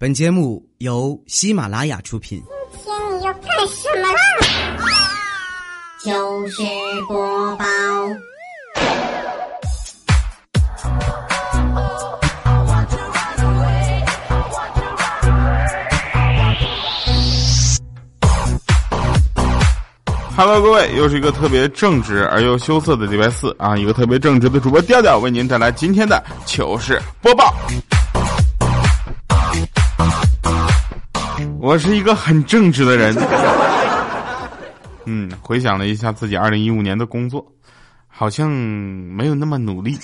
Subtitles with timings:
[0.00, 2.40] 本节目由喜马拉雅出品。
[2.70, 4.20] 今天你要干什么啦？
[5.98, 6.62] 糗事
[7.08, 7.64] 播报。
[20.36, 23.76] Hello，各位，又是一个特别正直而又羞涩的礼拜四啊！
[23.76, 27.52] 一个特别正直的主播调调为您带来今天的糗事播报。
[31.68, 33.14] 我是一个很正直的人。
[35.04, 37.44] 嗯，回想了一下自己二零一五年的工作，
[38.06, 39.94] 好像没有那么努力。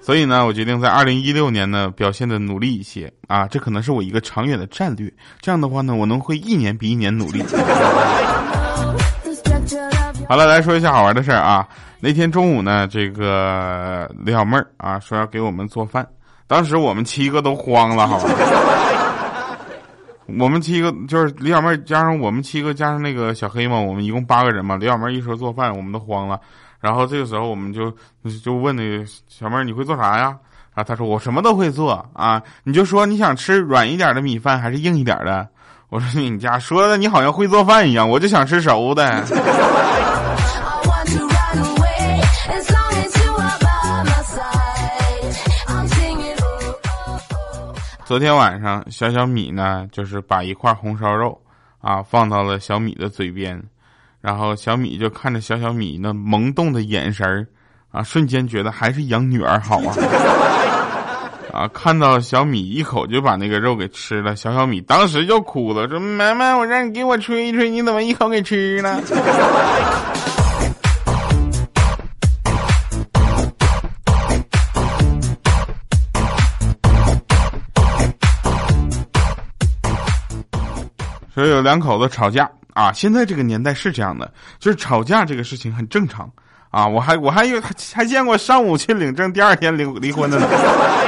[0.00, 5.12] 所以呢，我决定在二零一六年呢表现的努力一些啊，这可能是我一个长远的战略。
[5.38, 7.44] 这样的话呢，我能会一年比一年努力。
[10.26, 11.68] 好了，来说一下好玩的事儿啊。
[12.00, 16.08] 那天中午呢，这个李小妹儿啊说要给我们做饭，
[16.46, 18.30] 当时我们七个都慌了，好吧？
[20.36, 24.76] 我们七个就是李小妹加上我们七个加上那个小黑嘛，我们一共八个人嘛。
[24.76, 26.38] 李小妹一说做饭，我们都慌了。
[26.80, 27.90] 然后这个时候我们就
[28.44, 30.36] 就问那个小妹儿你会做啥呀？
[30.74, 35.48] 啊，她说我什么都会做啊，你就说你想吃软一点的米饭还是硬一点的？
[35.88, 39.24] 我说你家说的你好像会做饭一样，我就想吃熟的。
[48.08, 51.38] 昨天晚上小小米呢，就是把一块红烧肉
[51.78, 53.62] 啊放到了小米的嘴边，
[54.22, 57.46] 然后小米就看着小小米那萌动的眼神儿
[57.92, 59.94] 啊，瞬间觉得还是养女儿好啊！
[61.52, 68.98] 啊，看到小米一口就把那个肉给吃了，小小米当时就哭了，说：“妈妈，我让你给我吹一吹，你怎么一口给吃了？”
[81.38, 86.28] 所以有两口子吵架啊，现在这个年代是这样的，就是吵架这个事情很正常
[86.68, 86.84] 啊。
[86.84, 87.62] 我还我还有
[87.94, 90.48] 还见过上午去领证，第二天离离婚的呢，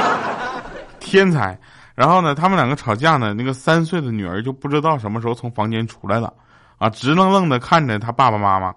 [1.01, 1.59] 天才。
[1.95, 6.31] 然后呢，他们两个吵架呢，那个三岁的女儿就不知道什么时候从房间出来了，
[6.77, 8.73] 啊，直愣愣的看着他爸爸妈妈，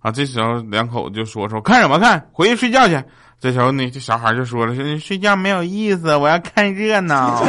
[0.00, 3.02] 啊，这时候两口子就说说看什么看，回去睡觉去。
[3.40, 7.42] 这时候那这小孩就说了，睡觉没有意思，我要看热闹。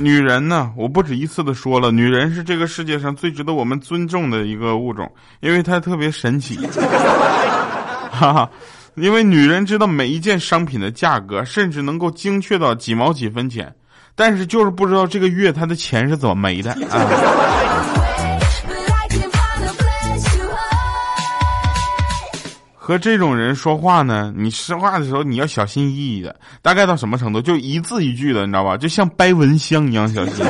[0.00, 5.10] 女人呢，我不止一次的说了，女人是这个世界上最值得我们尊重的一个物种，
[5.40, 6.56] 因为她特别神奇。
[8.10, 8.50] 哈哈，
[8.94, 13.74] 因为女人知道每一件商品的价格，甚至能够精确到几毛几分钱，
[14.14, 17.97] 但是就是不知道这个月她的钱是怎么没的啊。
[22.88, 27.38] 和这种人说话呢，你说话的时候你要小心翼翼的，大概到什么程度？
[27.38, 28.78] 就一字一句的，你知道吧？
[28.78, 30.42] 就像掰蚊香一样小心。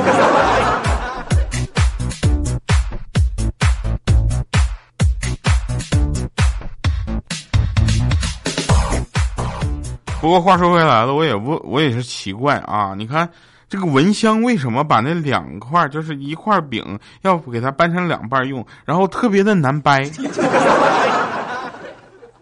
[10.21, 12.93] 不过话说回来了，我也不，我也是奇怪啊！
[12.97, 13.29] 你看
[13.67, 20.09] 这个蚊香为什么把那两块，就是一块饼，要给它掰成两半用，然后特别的难掰。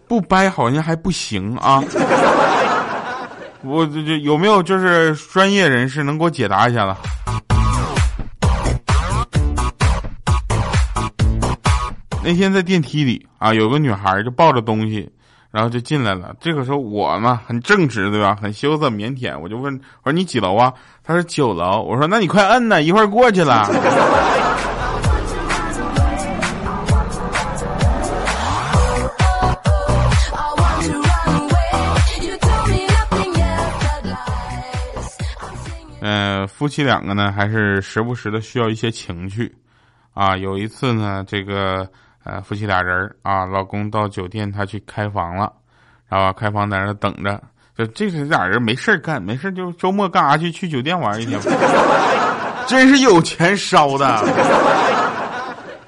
[0.07, 1.83] 不掰好像还不行啊！
[3.63, 6.95] 我这这有没有就是专业人士能给我解答一下子？
[12.23, 15.09] 那天在电梯里啊，有个女孩就抱着东西，
[15.51, 16.35] 然后就进来了。
[16.39, 18.37] 这个时候我嘛很正直对吧？
[18.41, 20.73] 很羞涩腼腆，我就问我说你几楼啊？
[21.03, 21.81] 她说九楼。
[21.81, 23.65] 我说那你快摁呐，一会儿过去了。
[36.57, 39.55] 夫妻两个呢，还是时不时的需要一些情趣，
[40.15, 41.87] 啊，有一次呢，这个
[42.23, 45.53] 呃，夫妻俩人啊，老公到酒店他去开房了，
[46.09, 47.39] 然后开房在那等着，
[47.77, 50.51] 就这是俩人没事干，没事就周末干啥去？
[50.51, 51.39] 去酒店玩一天，
[52.65, 54.25] 真是有钱烧的。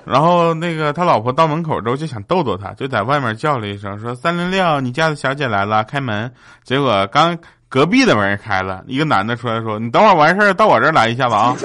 [0.06, 6.32] 然后那个他老婆到门口之后就想逗逗他，就在外面叫了一声，说三零六，你家的小姐来了，开门。
[6.64, 7.36] 结果刚。
[7.70, 11.56] 隔壁的门开了，一个男的出来说：“你等会儿完事儿到我这儿来一下子啊。”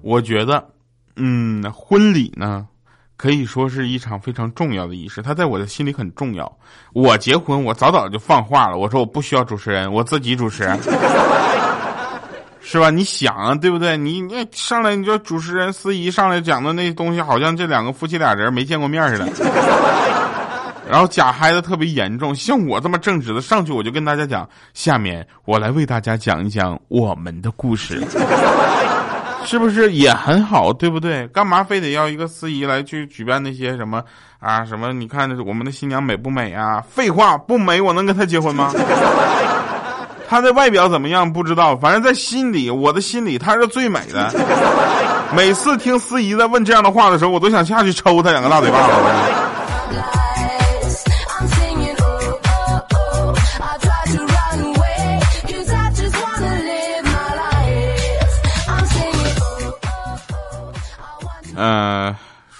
[0.00, 0.66] 我觉得，
[1.16, 2.66] 嗯，婚礼呢，
[3.18, 6.56] 可以说是一场非常重要的仪式，它在我的心里很重要。
[6.94, 10.64] 我结婚，我早早就放话了，我说我不需要主持人，我自己主持。
[12.72, 12.88] 是吧？
[12.88, 13.98] 你想啊，对不对？
[13.98, 19.28] 你你上来，你就主持人司仪上来讲的那东西，好像这两个夫妻俩人没见过面似的，
[20.88, 22.34] 然后假嗨的特别严重。
[22.34, 28.02] 像我这么正直的上去，我就跟大家讲，下面我来为大家讲一讲我们的故事，
[29.44, 30.72] 是不是也很好？
[30.72, 31.28] 对不对？
[31.28, 34.02] 干嘛非得要一个司仪来去举办那些什么
[34.38, 34.94] 啊什么？
[34.94, 36.82] 你看我们的新娘美不美啊？
[36.88, 38.72] 废话，不美我能跟她结婚吗？
[40.32, 44.32] 她的外表怎么样不知道，反正在心里，我的心里她是最美的。
[45.36, 48.92] 每次听司仪在问这样的话的时候，我都想下去抽他两个大嘴巴子。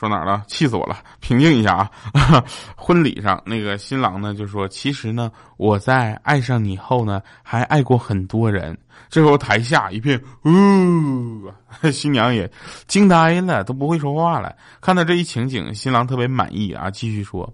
[0.03, 0.43] 说哪儿了？
[0.49, 0.97] 气死我了！
[1.21, 1.89] 平静一下啊！
[2.77, 8.77] 婚礼上，那个新郎呢就说：“其实呢，我在爱上你后呢，还爱过很多人。”
[9.09, 11.53] 这时候台下一片呜，
[11.93, 12.51] 新娘也
[12.89, 14.53] 惊呆了，都不会说话了。
[14.81, 17.49] 看到这一情景，新郎特别满意啊，继续说：“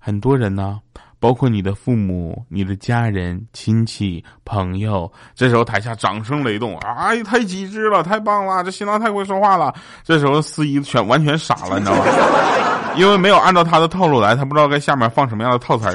[0.00, 0.80] 很多人呢。”
[1.22, 9.72] 包括你的父母、你的家人、亲戚、朋友，这时候台下掌声雷动，哎，太机智了，太棒了，这新郎太会说话了。
[10.02, 12.02] 这时候司仪全完全傻了，你知道吗？
[12.96, 15.94] 因为没有按照他的套路来，他不知道该下面放什么样的套词儿。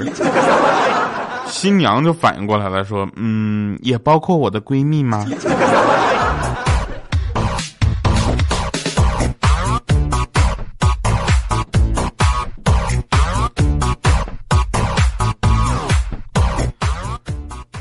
[1.47, 5.25] 新娘就反应过来了，说：“嗯，也包括我的闺蜜吗？”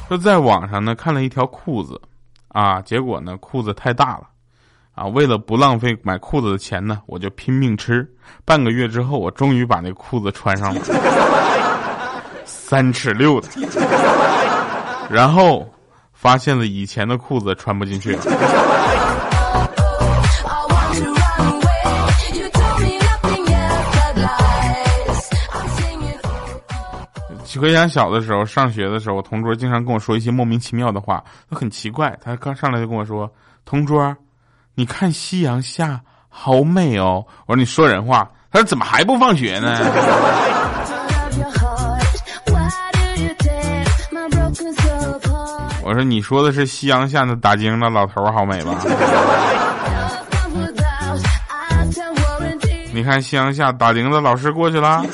[0.09, 2.01] 说在网上呢看了一条裤子，
[2.49, 4.29] 啊，结果呢裤子太大了，
[4.95, 8.09] 啊，为了不浪费买裤子的钱呢，我就拼命吃。
[8.45, 10.81] 半个月之后，我终于把那裤子穿上了，
[12.45, 13.49] 三尺六的，
[15.11, 15.69] 然后
[16.13, 18.23] 发现了以前的裤子穿不进去了。
[27.59, 32.17] 回想小的时候，上学的时候，我同桌经常跟我说一些莫名其妙的话，都很奇怪。
[32.23, 33.31] 他刚上来就跟我说
[33.65, 34.15] ：“同桌，
[34.75, 39.79] 你看夕阳下好美哦。”我说：“你说人话。”他说：“怎么还不放学呢？”
[45.83, 48.75] 我说：“你说的是夕阳下的打更的老头好美吧？”
[52.93, 55.05] 你看夕阳下打铃的老师过去了。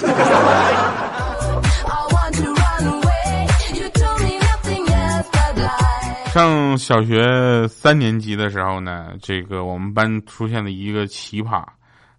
[6.32, 11.62] 上小学三年级的时候呢，这个我们班出现了一个奇葩，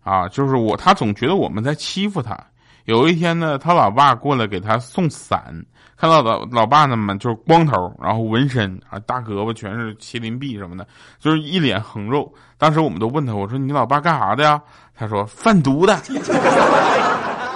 [0.03, 2.37] 啊，就是我他总觉得我们在欺负他。
[2.85, 5.65] 有一天呢，他老爸过来给他送伞，
[5.97, 10.87] 看到老老爸呢嘛，就是光头，然后纹身啊，大胳膊全是麒麟臂什么的，
[11.17, 12.31] 就是一脸横肉。
[12.59, 14.61] 当时我们都问他，我说你老爸干啥的呀？
[14.95, 15.99] 他说贩毒的。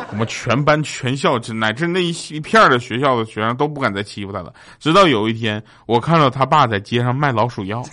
[0.09, 4.53] 我们全班全校乃至那一一片的学校的学生都不敢再欺负他了。
[4.79, 7.83] 直到有一天，我看到他爸在街上卖老鼠药。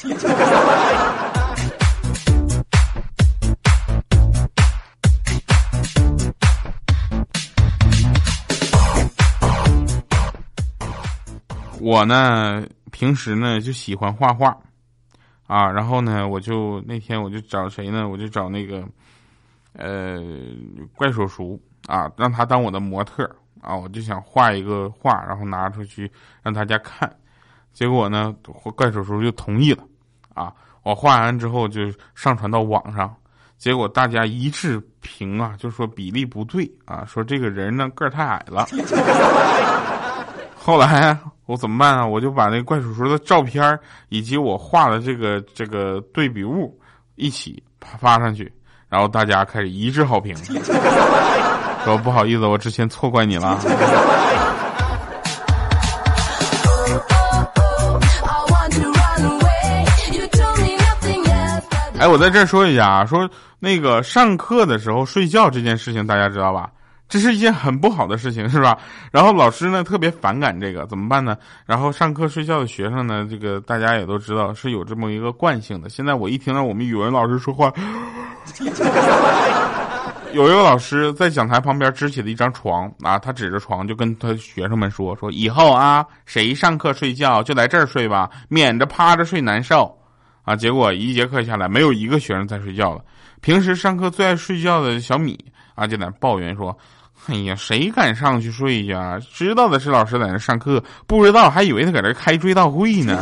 [11.80, 14.56] 我呢，平时呢就喜欢画画，
[15.46, 18.08] 啊，然后呢，我就那天我就找谁呢？
[18.08, 18.82] 我就找那个，
[19.74, 20.18] 呃，
[20.96, 21.60] 怪叔叔。
[21.86, 23.28] 啊，让他当我的模特
[23.60, 23.74] 啊！
[23.76, 26.10] 我就想画一个画，然后拿出去
[26.42, 27.10] 让大家看。
[27.72, 28.34] 结果呢，
[28.76, 29.82] 怪叔叔就同意了。
[30.34, 31.80] 啊，我画完之后就
[32.14, 33.14] 上传到网上，
[33.56, 38.66] 结果大家一致评啊，就说比例不对啊，说这个人呢个儿太矮了。
[40.56, 42.06] 后来我怎么办啊？
[42.06, 46.78] 我就把那怪叔叔的照片以及我画的这个这个对比物
[47.16, 48.50] 一起发上去，
[48.88, 50.34] 然后大家开始一致好评。
[51.84, 53.58] 说不好意思，我之前错怪你了。
[62.00, 66.68] 哎，我在这说一下啊，说那个上课的时候睡觉这件事情，大家知道吧？
[67.08, 68.76] 这是一件很不好的事情，是吧？
[69.12, 71.36] 然后老师呢特别反感这个，怎么办呢？
[71.64, 75.88] 然后上课睡觉的学生呢，这个大家也都知道是有这么一个惯性的。
[75.88, 77.72] 现在我一听到我们语文老师说话。
[80.34, 89.96] 有一个老师在讲台旁边支起了一张床啊，他指着床就跟他学生们说：“说以后啊，谁上课睡觉就来这儿睡吧，免着趴着睡难受。”
[90.42, 93.00] 啊，结果一节课下来，没有一个学生在睡觉了。
[93.40, 95.38] 平时上课最爱睡觉的小米
[95.76, 96.76] 啊，就在抱怨说
[97.26, 99.16] ：“哎呀，谁敢上去睡呀？
[99.32, 103.16] 知道的是老师在那上课，不知道还以为他搁这开追悼会呢。”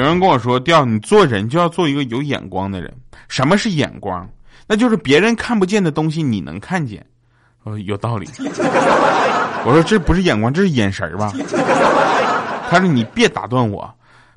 [0.00, 2.92] 人跟我说：“调，你做人就要做一个有眼光的人。
[3.28, 4.28] 什么是眼光？
[4.66, 7.04] 那就是别人看不见的东西你能看见。”
[7.64, 8.28] 哦，有道理。
[9.64, 11.32] 我说这不是眼光，这是眼神吧？
[12.68, 13.88] 他说你别打断我，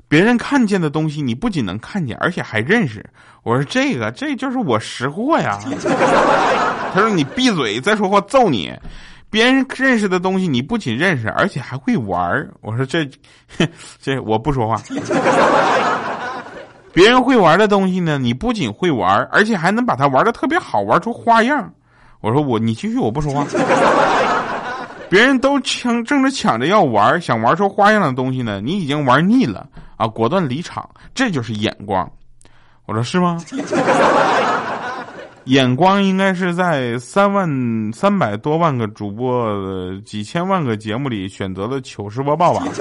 [0.06, 3.04] 别人看见的东西你不仅能看见，而且还认识。
[3.42, 5.58] 我说这个这就是我识货呀。
[6.94, 8.72] 他说你闭嘴，再说话揍你。
[9.28, 13.08] 别人认识的东西你不仅认识，而且还会玩我说这
[14.00, 14.80] 这我不说话。
[16.92, 21.70] 别人会玩的东西呢，你不仅会玩，而且还能把它玩的特别好，玩出花样。
[22.20, 23.46] 我说我你继续，我不说话。
[25.10, 29.66] 别人都抢争着抢着要玩，想玩出花样的东西呢，你已经玩腻了
[29.96, 32.10] 啊，果断离场，这就是眼光。
[32.86, 33.38] 我说是吗？
[35.46, 37.48] 眼光应该是在三万
[37.92, 39.48] 三百多万个主播、
[40.04, 42.64] 几千万个节目里选择了糗事播报吧。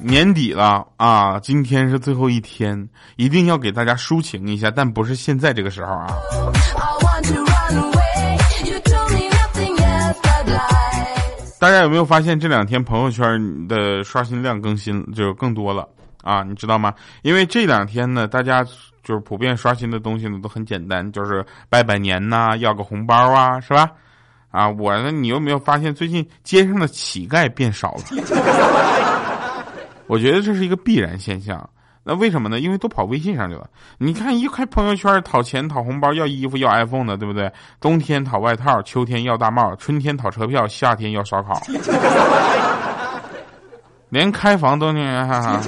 [0.00, 6.12] 年底了啊，今天是最后一天，一定要给大家抒情一下，但不是现在这个时候啊。
[11.62, 15.88] 大家有没有发现这两天朋友圈的刷新量更新就更多了
[16.20, 16.42] 啊？
[16.42, 16.92] 你知道吗？
[17.22, 18.64] 因为这两天呢，大家
[19.04, 23.88] 就是普遍刷新的东西呢都很简单，就是拜拜年呐，要个红包啊，是吧？
[24.50, 28.02] 啊，我呢，你有没有发现最近街上的乞丐变少了？
[30.08, 31.70] 我觉得这是一个必然现象，
[32.04, 32.58] 那为什么呢？
[32.58, 33.70] 因为都跑微信上去了。
[33.96, 37.48] 你看，一开朋友圈讨钱、讨红包、要衣服、要 iPhone 的，对不对？
[37.80, 41.62] 冬天讨外套，秋天要大帽，春天讨车票，夏天要烧烤，
[44.10, 45.60] 连开房都那哈哈。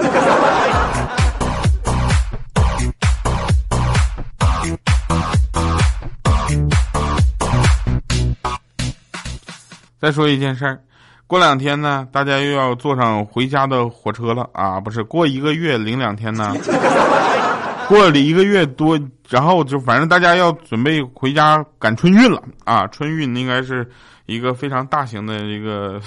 [10.00, 10.78] 再说一件事儿。
[11.26, 14.78] 过两天呢，大家又要坐上回家的火车了啊！
[14.78, 16.54] 不是过一个月零两天呢，
[17.88, 19.00] 过了一个月多，
[19.30, 22.86] 然后就反正大家要准备回家赶春运了啊！
[22.88, 23.90] 春运应该是
[24.26, 25.98] 一个非常大型的一个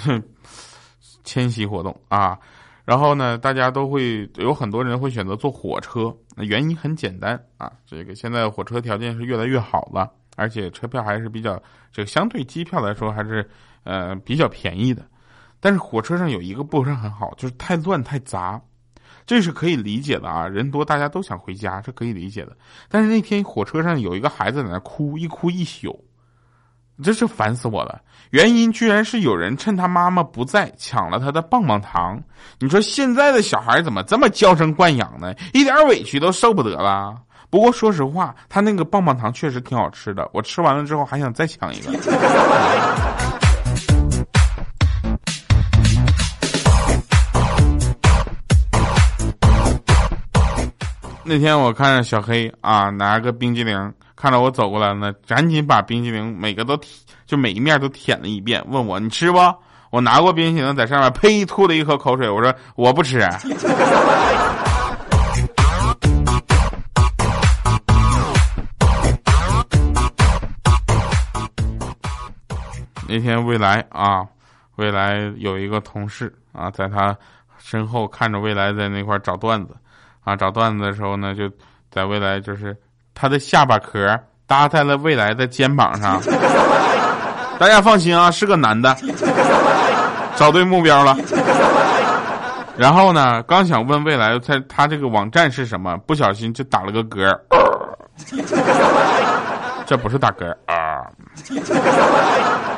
[1.24, 2.38] 迁徙活动啊。
[2.84, 11.60] 然后呢，大家都会有很多人会选择坐火车，那原因很简单啊，这个现在火车条件是越来越好了，而且车票还是比较
[11.92, 13.46] 这个相对机票来说还是。
[13.84, 15.02] 呃，比较便宜的，
[15.60, 18.60] 但是火车上有一个不是很好，就是太乱太杂，
[19.26, 20.46] 这是可以理解的啊。
[20.46, 22.56] 人多，大家都想回家，这可以理解的。
[22.88, 26.04] 但是那天火车上有一个孩子在那哭，一哭一宿，
[27.02, 28.00] 这是烦死我了。
[28.30, 32.22] 原因居然是有人趁他妈妈不在抢了他的棒棒糖。
[32.58, 35.34] 你说现在的小孩怎么这么娇生惯养呢？
[35.54, 37.18] 一点委屈都受不得了。
[37.50, 41.90] 不过说实话，他那个棒棒糖确实挺好吃的，我吃完了之后还想再抢一个。
[51.28, 56.90] 那天我看着小黑啊，拿个冰激凌，看着我走过来呢，赶紧把冰激凌每个都舔，
[57.26, 59.38] 就每一面都舔了一遍，问我你吃不？
[59.90, 63.18] 我拿过冰激凌在上面呸吐了一口口水，我说我不吃。
[73.06, 74.26] 那天未来啊，
[74.76, 77.14] 未来有一个同事啊，在他
[77.58, 79.76] 身后看着未来在那块找段子。
[80.28, 81.50] 啊，找段子的时候呢，就
[81.90, 82.76] 在未来，就是
[83.14, 84.06] 他的下巴壳
[84.46, 86.20] 搭在了未来的肩膀上。
[87.58, 88.94] 大家放心啊，是个男的，
[90.36, 91.16] 找对目标了。
[92.76, 97.34] 然后呢，刚想问未来他他这个网站是什么，不小心就打了个嗝。
[99.86, 101.08] 这不是打嗝啊，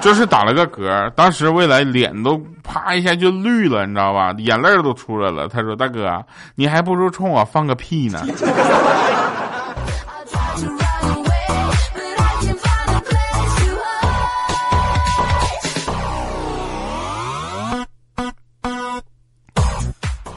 [0.01, 1.11] 就是打了个嗝。
[1.11, 4.35] 当时未来脸都啪一下就绿了，你知道吧？
[4.39, 5.47] 眼泪都出来了。
[5.47, 8.25] 他说：“大哥，你还不如冲我放个屁呢。”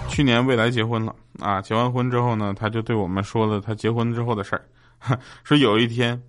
[0.10, 4.62] 去年未来结婚了啊，结完婚之后呢，他就对我们说了他结婚之后的事儿，
[5.44, 6.22] 说有一天。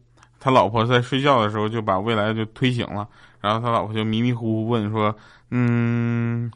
[0.44, 3.08] 他老婆在睡觉的时候就把未来就推醒了，
[3.40, 5.16] 然后他老婆就迷迷糊糊问说
[5.50, 6.52] ：“嗯，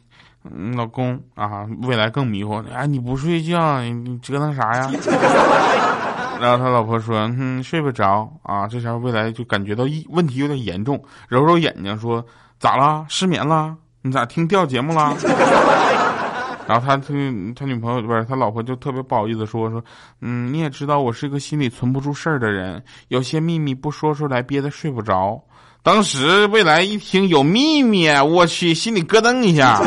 [0.76, 4.90] 老公啊，未来更迷糊，哎，你不睡觉，你折腾啥呀？”
[6.38, 12.22] 然后他老婆说：“嗯，睡不着啊。”这时候未来就感觉到一问题有点严重，揉揉眼睛说
[12.60, 13.06] ：“咋了？
[13.08, 13.74] 失眠了？
[14.02, 15.16] 你咋听调节目了？”
[16.68, 17.14] 然后他他
[17.56, 19.82] 他女朋友不是他老婆就特别不好意思说说，
[20.20, 25.42] 嗯，你也知道我是一个心里存不住事儿的人，有些秘密不说出来憋得睡不着。
[25.82, 29.80] 当时未来一听有秘密，我去，心里咯噔一下，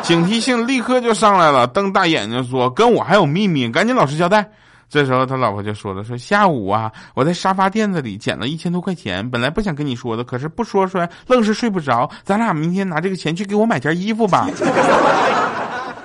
[0.00, 4.48] 警惕性立刻就上来了，瞪大眼睛说：“跟我还有秘密，赶紧老实交代。”
[4.88, 12.08] 这时候他老婆就说了：“说下午啊，我在沙发垫子里捡了一千多块钱，本来不想跟你说的，可是不说出来，愣是睡不着。
[12.22, 14.48] 咱俩明天拿这个钱去给我买件衣服吧。”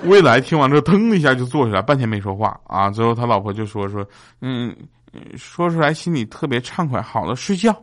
[0.04, 2.90] 未来听完之后，腾一下就坐起来，半天没说话啊。
[2.90, 4.04] 最后他老婆就说：“说
[4.40, 4.74] 嗯，
[5.36, 7.00] 说出来心里特别畅快。
[7.02, 7.74] 好了，睡觉。”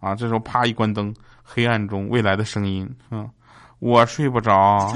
[0.00, 3.28] 啊，这时候啪一关灯，黑暗中未来的声音，嗯，
[3.78, 4.92] 我睡不着。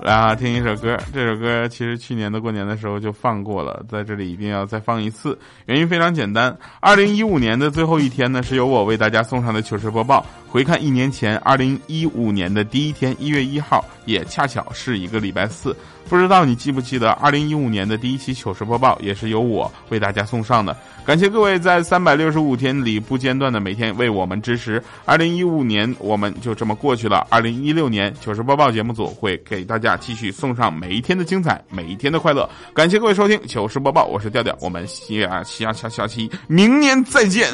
[0.00, 5.36] 来啊，听一首歌，这首歌其实去年的过年的时候就放过了，在这里一定要再放一次，
[5.66, 10.24] 原因非常简单，二零一五年的最后一天呢，是由我为大家送上的糗事播报。
[10.48, 15.76] 回看一年前，二零一五年的第一天，一月一号，也恰巧是一个礼拜四。
[16.08, 20.76] 不知道你记不记得，二零一五年的第一期糗事播报也是由我为大家送上的。
[21.04, 24.82] 感谢各位在三百六十五天里不间断的每天为我们支持。
[25.04, 32.48] 二零一五年我们就这么过去了，二零一六年糗事播报节目组会给大家继续送上每一天的精彩，每一天的快乐。
[32.74, 37.48] 感谢各位收听糗事播报，我是调调，我们下下下下期明年再见。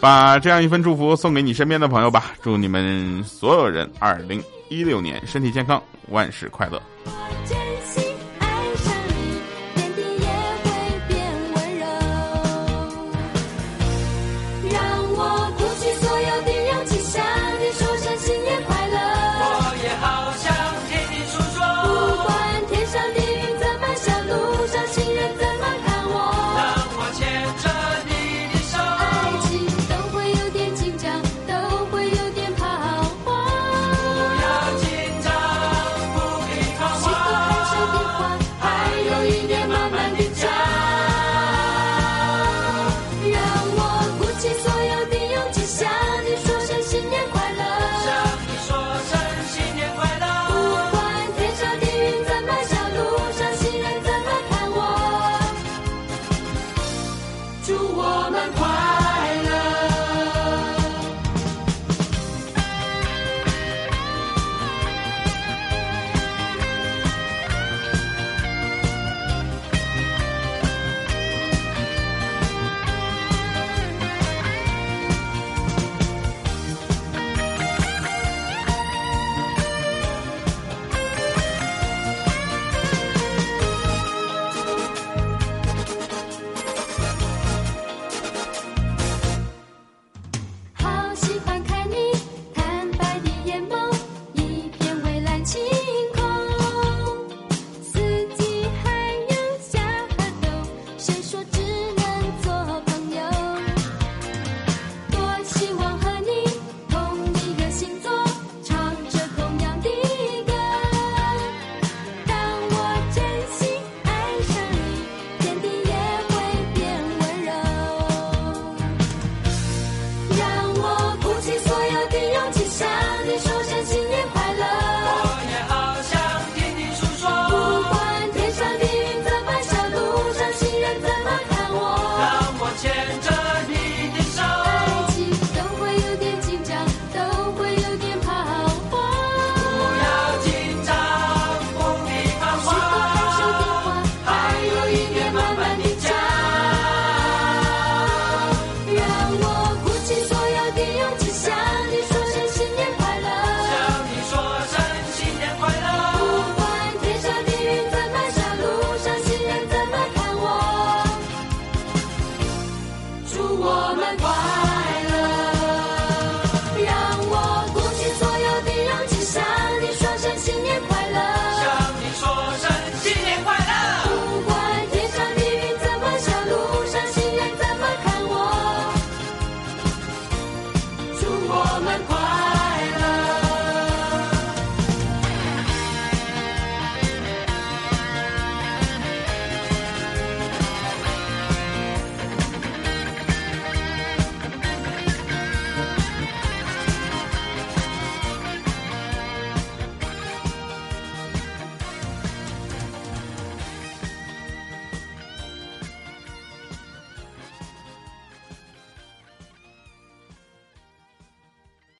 [0.00, 6.80] 把这样一份祝福送给你身边的朋友吧，祝你们所有人二零一六年身体健康，万事快乐。